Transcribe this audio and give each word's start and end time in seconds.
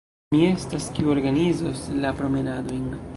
Mi 0.35 0.39
estas, 0.45 0.87
kiu 0.95 1.11
organizos 1.15 1.83
la 2.07 2.15
promenadojn. 2.23 2.85